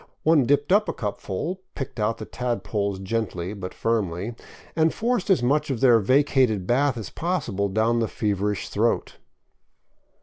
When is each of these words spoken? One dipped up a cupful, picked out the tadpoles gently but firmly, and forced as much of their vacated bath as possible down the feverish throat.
One 0.23 0.47
dipped 0.47 0.71
up 0.71 0.89
a 0.89 0.93
cupful, 0.93 1.61
picked 1.75 1.99
out 1.99 2.17
the 2.17 2.25
tadpoles 2.25 2.97
gently 2.97 3.53
but 3.53 3.71
firmly, 3.71 4.33
and 4.75 4.91
forced 4.91 5.29
as 5.29 5.43
much 5.43 5.69
of 5.69 5.79
their 5.79 5.99
vacated 5.99 6.65
bath 6.65 6.97
as 6.97 7.11
possible 7.11 7.69
down 7.69 7.99
the 7.99 8.07
feverish 8.07 8.69
throat. 8.69 9.17